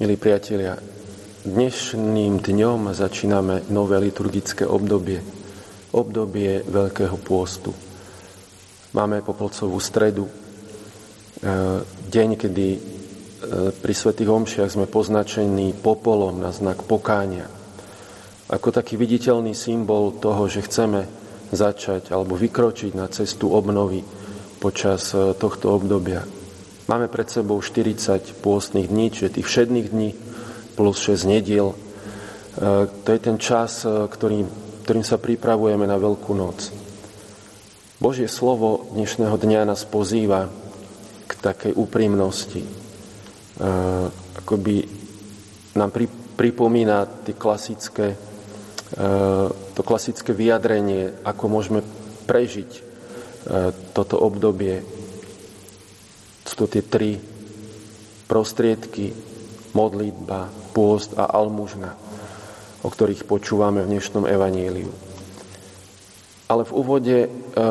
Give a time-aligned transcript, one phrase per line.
[0.00, 0.80] Milí priatelia,
[1.44, 5.20] dnešným dňom začíname nové liturgické obdobie.
[5.92, 7.68] Obdobie Veľkého pôstu.
[8.96, 10.32] Máme Popolcovú stredu, e,
[11.84, 12.80] deň, kedy e,
[13.76, 17.44] pri Svetých Omšiach sme poznačení popolom na znak pokánia.
[18.48, 21.04] Ako taký viditeľný symbol toho, že chceme
[21.52, 24.00] začať alebo vykročiť na cestu obnovy
[24.64, 26.39] počas e, tohto obdobia.
[26.90, 30.10] Máme pred sebou 40 pôstnych dní, čiže tých všedných dní
[30.74, 31.70] plus 6 nediel.
[31.70, 31.76] E,
[32.90, 34.50] to je ten čas, e, ktorým,
[34.82, 36.74] ktorým sa pripravujeme na Veľkú noc.
[38.02, 40.50] Božie slovo dnešného dňa nás pozýva
[41.30, 42.66] k takej úprimnosti.
[42.66, 42.70] E,
[44.42, 44.82] akoby
[45.78, 45.94] nám
[46.34, 48.18] pripomína tie klasické,
[49.78, 51.78] to klasické vyjadrenie, ako môžeme
[52.26, 52.82] prežiť
[53.94, 54.82] toto obdobie
[56.60, 57.16] to tie tri
[58.28, 59.16] prostriedky,
[59.72, 61.96] modlitba, pôst a almužna,
[62.84, 64.92] o ktorých počúvame v dnešnom evaníliu.
[66.52, 67.28] Ale v úvode e,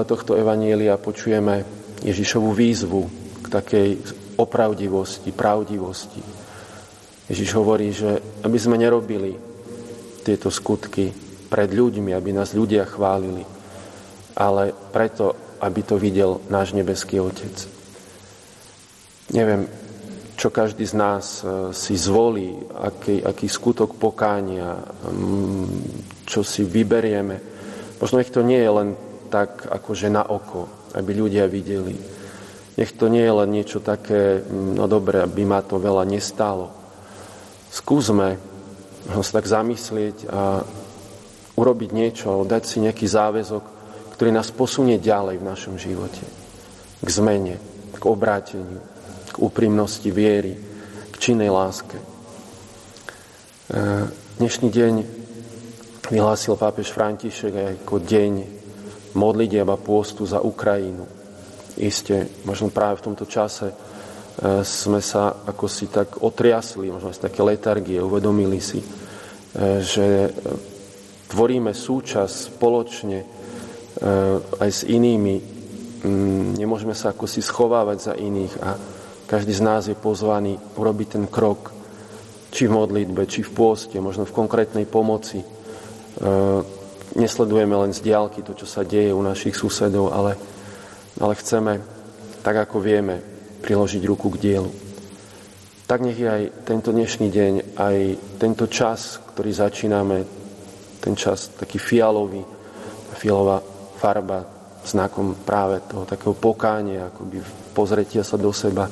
[0.10, 1.70] tohto evanília počujeme
[2.02, 3.02] Ježišovú výzvu
[3.46, 3.90] k takej
[4.42, 6.24] opravdivosti, pravdivosti.
[7.30, 9.38] Ježiš hovorí, že aby sme nerobili
[10.26, 11.14] tieto skutky
[11.46, 13.46] pred ľuďmi, aby nás ľudia chválili,
[14.34, 17.79] ale preto, aby to videl náš nebeský Otec.
[19.30, 19.70] Neviem,
[20.40, 24.80] čo každý z nás e, si zvolí, aký, aký skutok pokánia,
[26.24, 27.36] čo si vyberieme.
[28.00, 28.90] Možno nech to nie je len
[29.28, 31.94] tak, akože na oko, aby ľudia videli.
[32.80, 36.72] Nech to nie je len niečo také, no dobre, aby ma to veľa nestálo.
[37.70, 38.40] Skúsme
[39.10, 40.64] sa tak zamyslieť a
[41.60, 43.64] urobiť niečo, dať si nejaký záväzok,
[44.16, 46.24] ktorý nás posunie ďalej v našom živote.
[47.04, 47.60] K zmene,
[48.00, 48.80] k obráteniu
[49.40, 50.54] úprimnosti viery,
[51.10, 51.96] k činnej láske.
[51.96, 52.06] E,
[54.38, 54.94] dnešný deň
[56.12, 58.32] vyhlásil pápež František ako deň
[59.16, 61.08] modlitieb a pôstu za Ukrajinu.
[61.80, 63.76] Isté, možno práve v tomto čase e,
[64.68, 68.88] sme sa ako si tak otriasli, možno z také letargie, uvedomili si, e,
[69.80, 70.34] že
[71.32, 73.20] tvoríme súčasť spoločne
[74.64, 75.36] aj s inými.
[76.08, 78.72] Mm, nemôžeme sa ako si schovávať za iných a
[79.30, 81.70] každý z nás je pozvaný urobiť ten krok,
[82.50, 85.38] či v modlitbe, či v pôste, možno v konkrétnej pomoci.
[85.38, 85.48] E,
[87.14, 90.34] nesledujeme len z diálky to, čo sa deje u našich susedov, ale,
[91.22, 91.78] ale chceme,
[92.42, 93.22] tak ako vieme,
[93.62, 94.72] priložiť ruku k dielu.
[95.86, 97.98] Tak nech je aj tento dnešný deň, aj
[98.42, 100.18] tento čas, ktorý začíname,
[101.06, 102.42] ten čas taký fialový,
[103.14, 103.62] fialová
[104.02, 104.42] farba,
[104.82, 107.46] znakom práve toho takého pokánia, akoby
[107.78, 108.90] pozretia sa do seba,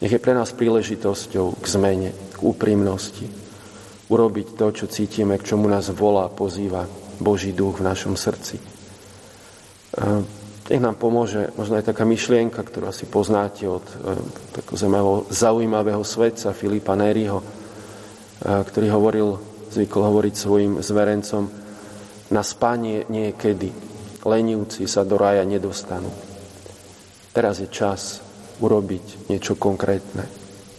[0.00, 3.28] nech je pre nás príležitosťou k zmene, k úprimnosti.
[4.10, 6.88] Urobiť to, čo cítime, k čomu nás volá, pozýva
[7.20, 8.58] Boží duch v našom srdci.
[10.70, 13.94] Nech nám pomôže možno aj taká myšlienka, ktorú asi poznáte od e,
[14.54, 17.46] takého zaujímavého svetca Filipa Nériho, e,
[18.46, 19.28] ktorý hovoril,
[19.74, 21.50] zvykol hovoriť svojim zverencom,
[22.30, 23.74] na spanie niekedy
[24.22, 26.14] lenivci sa do raja nedostanú.
[27.34, 28.22] Teraz je čas
[28.60, 30.28] urobiť niečo konkrétne.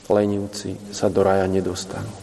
[0.07, 2.20] Lenivci sa do raja nedostanú.